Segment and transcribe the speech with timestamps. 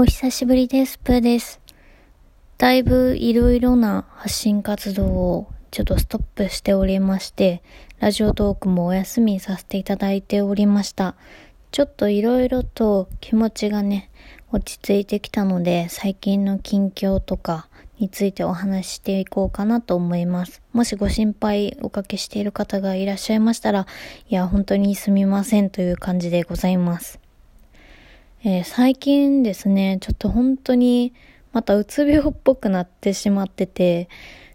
[0.00, 0.96] お久しぶりです。
[0.98, 1.60] プーです。
[2.56, 7.64] だいぶいろいろな発信活動をちょっとストップしておりまして、
[7.98, 11.16] ラジオトークもお休みさせていただいておりました。
[11.72, 14.08] ちょっといろいろと気持ちがね、
[14.52, 17.66] 落ち着いてきたので、最近の近況とか
[17.98, 20.62] についてお話ししていこうかなと思います。
[20.72, 23.88] もしご心配おかけしている方がいらっしゃいましたら、
[24.28, 27.18] いや、本当にすみませんという感じでございます。
[28.44, 31.12] えー、最近ですね、ちょっと本当に
[31.52, 34.08] またうつ病っぽくなってしまってて、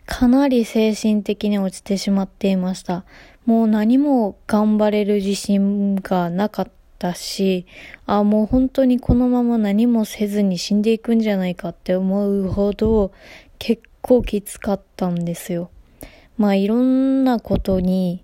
[0.06, 3.04] かなり精神的に落ちてしまっていました。
[3.46, 7.66] もう何も頑張れる自信がなかったし、
[8.06, 13.12] あ、もう本当にこのまま何もせずに死んでいくんじゃないかって思うほど
[13.60, 15.70] 結構きつかったんですよ。
[16.38, 18.24] まあいろんなことに、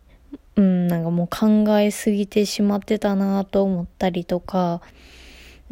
[0.56, 4.82] うん、なんかもう考えすぎてしまってたなと思ったりとか、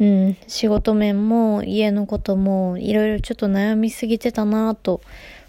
[0.00, 5.00] うん、仕事面も家のこともいろいろちょっと悩みすぎてたなと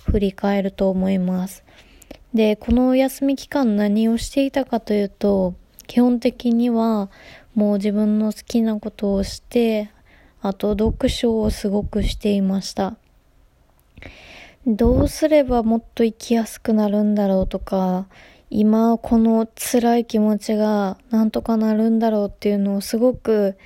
[0.05, 1.63] 振り返ると思います。
[2.33, 5.53] で、このお休み期間何をしていたかというと、
[5.87, 7.09] 基本的には
[7.55, 9.91] もう自分の好きなことをして、
[10.41, 12.95] あと読書をすごくしていました。
[14.65, 18.07] どうすればもっと生きやすくなるんだろうとか、
[18.51, 23.57] 今この辛い気持ちがなんとかなるんだろうっていうのをすごく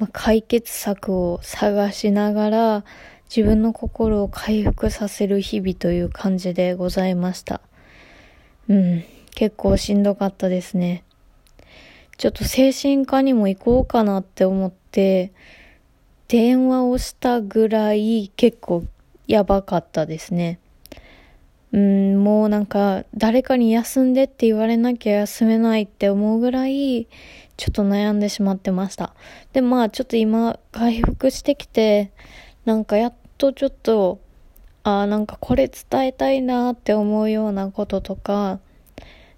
[0.00, 2.84] まあ、解決策を探しながら
[3.28, 7.60] 自分の心を回復させる日々という感じでございました。
[8.68, 11.04] うん、結構しんどかったですね。
[12.16, 15.32] ちょっと精神科にも行こうかなって思って、
[16.28, 18.84] 電話をしたぐらい結構
[19.26, 20.60] やばかったですね。
[21.72, 27.06] うん、もうなんか誰かに休んでって言われなきゃ休めないって思うぐらい
[27.56, 29.14] ちょっと悩んでしまってました。
[29.52, 32.10] で、まあちょっと今回復してきて、
[32.64, 34.18] なんかやっとちょっと、
[34.82, 38.60] ああ、なんかこれ伝えたいなって思うようなこととか、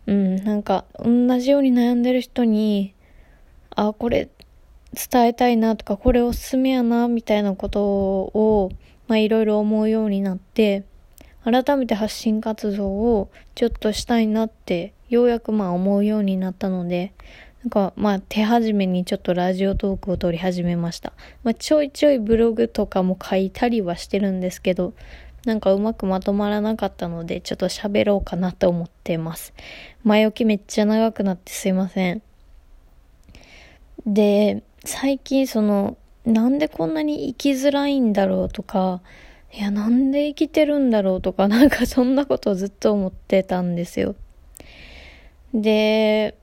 [0.07, 2.95] うん、なんか同じように悩んでる人に、
[3.75, 4.29] ああ、これ
[5.11, 8.71] 伝えたいなとか、これおすすめやな、みたいなことを、
[9.09, 10.85] まあいろいろ思うようになって、
[11.45, 17.13] 改めて発信活動をちょっとしたいなって、ようやくまあ思うようになったので、
[17.65, 21.13] なんか、まあ、手始めにちょっとラジオトークを撮り始めました。
[21.45, 24.95] まあ、ちょいちょいブログとかも書いたりはしてるんですけど、
[25.45, 29.53] なんかうまくまとまらなかったので、ちょっと喋ろうかなと思ってます。
[30.03, 32.23] 前置きめっちゃ長くなってすいません。
[34.07, 39.03] で、最近その、なんでこんなに生きづらいんだろうとか、
[39.55, 44.15] いや、なんで生きてるんだろうとか、 なんかそんなことをずっと思ってたんですよ。
[45.53, 46.35] で、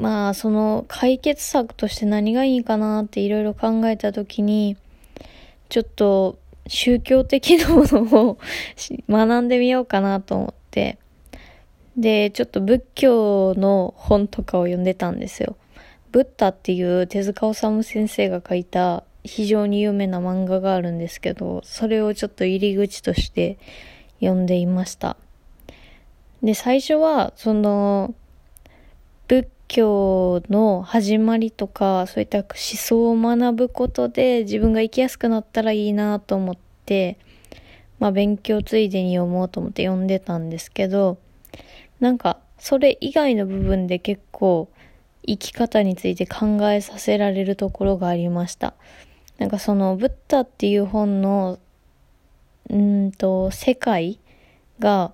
[0.00, 4.76] まあ、その解決策として何がいいかなっていろいろ考えたときに、
[5.68, 8.38] ちょっと宗教的なものを
[9.08, 10.98] 学んでみようかなと思って、
[11.96, 15.56] で、ちょっと仏教の本とかを読んでたんですよ。
[16.10, 23.58] ブッダっていう手塚治虫先生が書いた非常に有名な漫画があるんですけど、それをちょっと入り口として
[24.20, 25.16] 読んでいました。
[26.42, 28.14] で、最初は、その、
[29.28, 37.16] 仏教の始まりとか、そういった思想を学ぶことで自分が生きやすくなったらいいなと思って、
[38.00, 41.18] まあ勉強ついでに読もうと思って読んでたんですけど、
[42.00, 44.68] なんかそれ以外の部分で結構
[45.26, 48.74] 生き方について考えさせられるところがありました。
[49.40, 51.58] なんかそのブッダっていう本の、
[52.68, 54.20] うんと、世界
[54.78, 55.12] が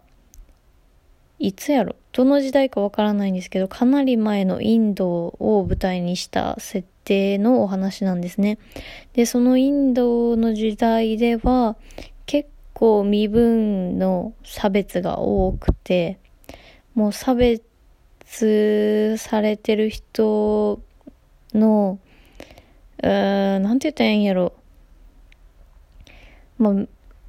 [1.39, 1.95] いつやろ？
[2.13, 8.59] どの時代かわからないんですけど、かなり前のインドを舞台にした設定のお話なんですね。
[9.13, 11.77] で、そのインドの時代では、
[12.25, 16.19] 結構身分の差別が多くて、
[16.95, 20.81] もう差別されてる人
[21.55, 22.01] の、
[23.03, 24.53] うーん、なんて言ったらいいんやろ。
[26.59, 26.75] まあ、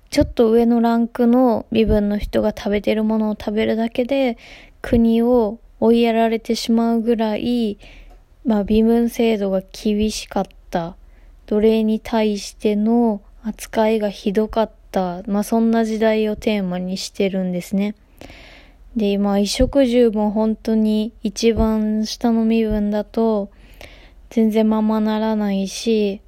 [0.09, 4.37] ちょっと上のランクの身分の人が食べてるものを食べるだけで
[4.81, 7.77] 国を追いやられてしまうぐらい、
[8.45, 10.95] まあ、身分制度が厳しかった。
[11.45, 15.23] 奴隷に対しての扱いがひどかった。
[15.27, 17.95] まあ、そんな時代をテーマにしてるんですね。
[18.95, 23.49] で、まあ、衣食住も本当に一番下の身分だと
[24.37, 26.21] 全然ままならないし、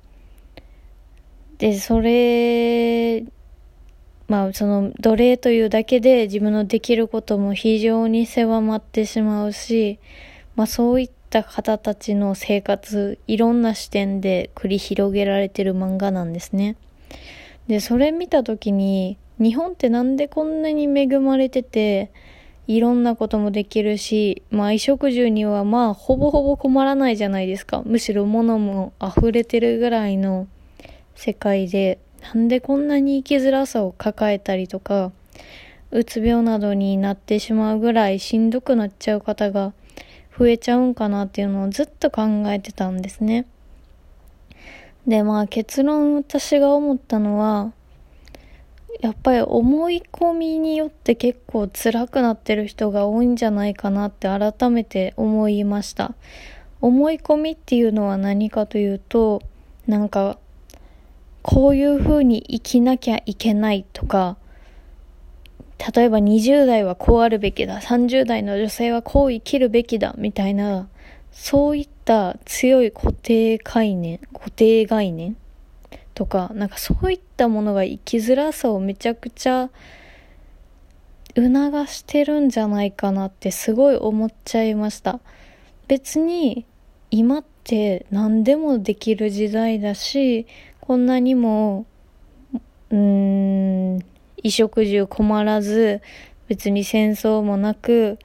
[1.59, 3.23] で、それ
[4.27, 9.99] まあその奴隷というだけで自分のできることも非常に狭まってしまうし、
[10.55, 16.77] まあそういった方たちの生活、いろんな視点で繰り広げられてる漫画なんですね。
[17.67, 22.09] で、それ見た時に、日本ってなんでこんなに恵まれてて、
[22.69, 27.81] いろんなこともできるし、まあ衣食住にはまあほぼほぼ困らないじゃないですか。
[27.83, 30.47] むしろ物も溢れてるぐらいの
[31.15, 35.11] 世界で、なんでこんなに生きづらさを抱えたりとか、
[35.89, 39.73] うつ病などになってしまうぐらいしんどくなっちゃう方が
[40.37, 43.47] 増えちゃうんかなっていうのをずっと考えてたんですね。
[45.07, 47.73] で、まあ結論私が思ったのは、
[48.99, 56.15] やっぱり思い込みによって結構辛くなってる人が多いんじゃないかなって改めて思いました。
[56.81, 59.41] 思い込みっていうのは何かというと、
[59.87, 60.37] なんか、
[61.41, 64.37] こういう風に生きなきゃいけないとか、
[65.95, 70.89] 例えば20代はこうあるべきだ、30代の女性はこう生きるべきだ、みたいな、
[71.31, 75.37] そういった強い固定概念、固定概念
[76.19, 79.69] とか、なんかそういったものが生きづらさをめちゃくちゃ
[81.33, 81.47] 促
[81.87, 85.21] してるんじゃないかなってすごい思っちゃいました。
[85.87, 86.65] 別に
[87.09, 90.45] 今って何でもできる時代だし、
[90.81, 91.85] こんなにも、
[92.89, 96.01] うーん、衣食住困らず、
[96.49, 98.19] 別に戦争もなく、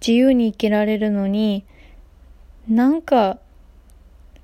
[0.00, 1.64] 自由に生きられるのに、
[2.66, 3.38] なんか、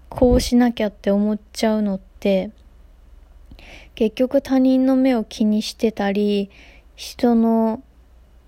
[0.08, 2.52] こうしなきゃって思っちゃうのって、
[3.94, 6.50] 結局他人の目を気にしてたり、
[6.96, 7.82] 人の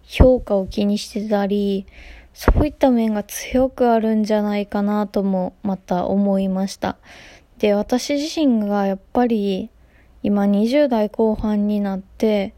[0.02, 1.86] 評価を気にしてたり、
[2.32, 6.98] そういった面が強くあるんじゃないかなともまた思いました。
[7.58, 9.70] で、私自身がやっぱり
[10.22, 12.52] 今20代後半になって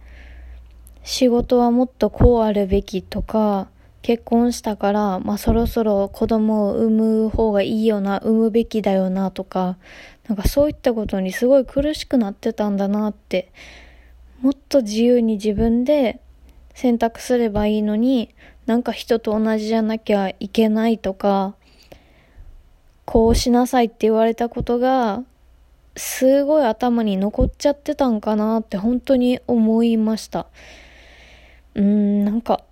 [1.05, 3.69] 仕事はもっとこうあるべきとか
[4.02, 9.76] 結婚したから、まあそろそろ子供を産む方がいいよな、産むべきだよなとか、
[10.28, 13.50] なんかそういったことにすごい苦しくなってたんだなって、
[14.40, 16.20] もっと自由に自分で
[16.75, 18.34] 選択すればいいのに、
[18.66, 21.54] なんか人と同じじゃなきゃいけないとか、
[23.06, 25.25] こうしなさいって言われたことが、
[25.96, 30.46] すごい頭に残っちゃってたんかなって本当に思いました。
[31.74, 32.62] うーん、なんか、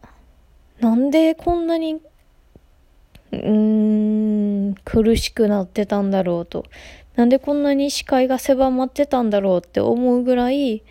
[0.78, 6.66] なんでこんなに、うーん、苦しくなってたんだろうと。
[7.16, 10.82] なんでこんなに視界が狭まってたんだろうって思うぐらい、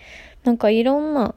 [0.43, 1.35] なんかいろんな、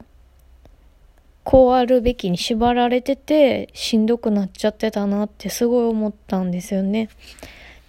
[1.43, 7.09] こうあるべきに縛られてて、しんどくなっちゃってたなってすごい思ったんですよね。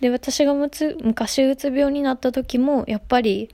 [0.01, 3.49] で、私が昔うつ病になった時も、やっぱり、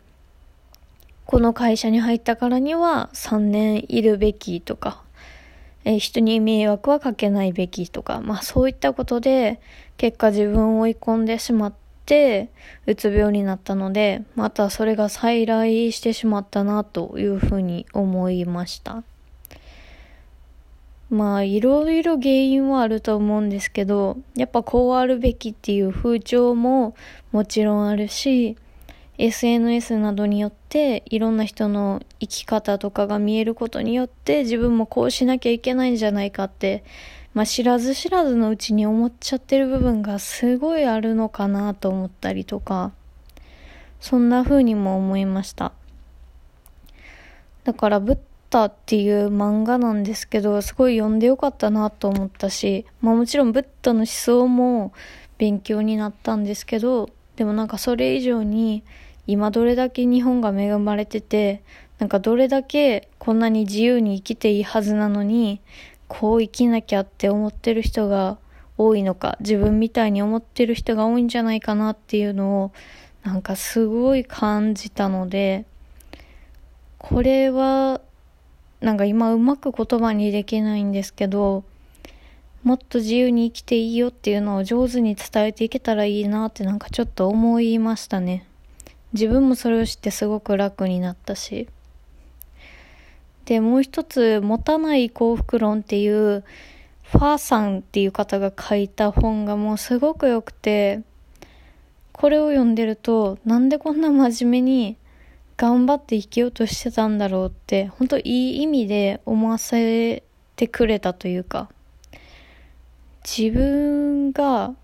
[1.24, 5.02] この会社に入ったからには3年いるべきとか、
[5.84, 9.60] え人に迷惑はかけないべきとか、まあそういったことで、
[9.98, 11.85] 結果自分を追い込んでしまって、
[12.86, 19.02] うつ病になったので、またそれが再来してしまったなというふうに思いました。
[21.08, 26.94] まあいろいろ原因はあると思うんですけど、やっぱこうあるべきっていう風潮も
[27.32, 28.56] もちろんあるし、
[29.18, 36.84] SNS などによっていろんな人の生き方とかが見えることによって自分もこうしなきゃいけないんじゃないかって、
[37.36, 42.92] まあ、知らず知らずのうちに思っちゃってる部分がすごいあるのかなと思ったりとか
[44.00, 45.72] そんな風にも思いました。
[47.64, 48.18] だからブッ
[48.48, 54.94] ダっていう漫画なんですけどすごい読んでよかったなと思ったし、まあ、もちろんブッダの思想も
[55.36, 58.82] 勉強になったんですけどでもなんかそれ以上に
[59.26, 61.62] 今どれだけ日本が恵まれてて、
[61.98, 65.60] なんかどれだけこんなに自由に生きていいはずなのに、
[66.08, 68.38] こう生きなきゃって思ってる人が
[68.78, 72.72] 多いのか、自分みたいに思ってる人が多いんじゃないかなっていうのを、
[73.24, 75.64] なんかすごい感じたので、
[76.98, 78.00] これは、
[78.80, 81.64] なんか今うまく言葉にできないんですけど、
[82.62, 88.46] もっと自由に生きていいよっていうのを上手に伝えていけたらいいなってなんかちょっと思いましたね。
[89.12, 91.68] 自分もそれを知ってすごく楽になったし。
[93.46, 96.44] で、もう一つ、持たない幸福論っていう、
[97.04, 101.02] ファーさんっていう方が書いた本がもうすごく良くて、
[102.12, 104.96] これを読んでると、なんでこんな真面目に
[105.56, 110.24] 頑張って生きようとしてたんだろうって、本当いい意味で思わせ
[110.56, 111.70] てくれたというか、
[113.24, 114.74] 自分が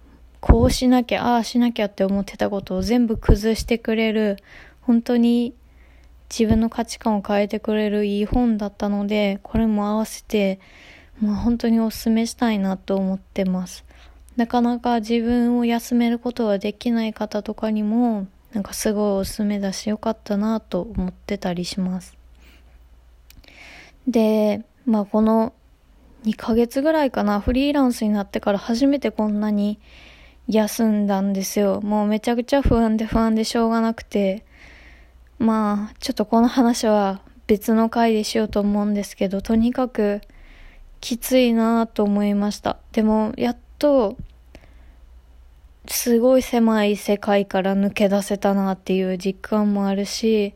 [0.40, 4.36] こうしなきゃ、ああしなきゃって思ってたことを全部崩してくれる、
[4.82, 5.54] 本当に
[6.32, 10.60] 自分の価値観を変えてくれるいい本だったので、これも合わせて、
[11.20, 13.84] もう本当にお勧めしたいなと思ってます。
[14.36, 22.16] なかなか自分を休めることができない方とかにも、なんかすごいおすすめだしよかったなと思ってたりします。
[24.08, 25.52] で、まあこの
[26.24, 29.78] 2ヶ月ぐらいかな、フリーランスになってから初めてこんなに
[30.48, 31.82] 休んだんですよ。
[31.82, 34.46] もうめちゃくちゃ不安で不安でしょうがなくて、
[35.42, 40.20] まあ、ちょっとこの話は別の回でしようと思うんですけど、とにかく
[41.00, 42.78] きついなと思いました。
[42.92, 44.16] でも、やっと、
[45.88, 50.54] すごい狭い世界から抜け出せたなっていう実感もあるし、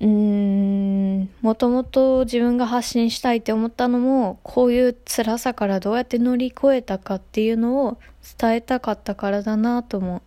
[0.00, 7.98] うん、もともと自分が発信したいって思ったのも、こういう辛さからどうやって乗り越えたかっていうのを
[8.38, 10.22] 伝えたかったからだなとも、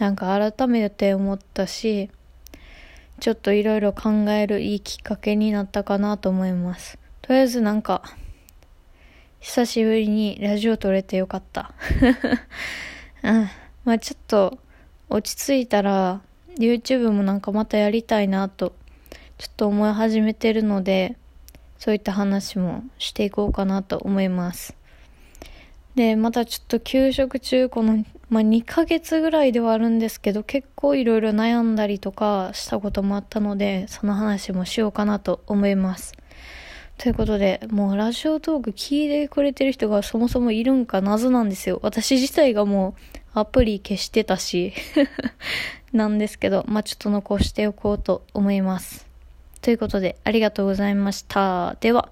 [0.00, 2.10] なんか改めて思ったし、
[3.20, 6.98] ちょっといろいろ考えるいいきっかけになったかなと思います。
[7.22, 8.02] とりあえずなんか、
[9.40, 11.72] 久しぶりにラジオ撮れてよかった。
[13.22, 13.48] うん。
[13.84, 14.58] まあちょっと、
[15.08, 16.20] 落ち着いたら、
[16.58, 18.74] YouTube もなんかまたやりたいなと、
[19.38, 21.16] ちょっと思い始めてるので、
[21.78, 24.74] そういった話もしていこうかなと思います。
[25.96, 36.12] で、またちょっと休職中、この、まあ、2ヶ月ぐらいではあるんですけど、結構いろいろ悩んだりとかしたこともあったので、その話もしようかなと思います。
[36.98, 41.80] ということで、もうラジオトーク聞いてくれてる人がそもそもいるんか謎なんですよ。
[41.82, 42.94] 私自体がも
[43.34, 44.74] うアプリ消してたし
[45.92, 49.06] なんですけど、まあ、ちょっと残しておこうと思います。
[49.62, 51.76] ということで、ありがとうございました。
[51.80, 52.10] では、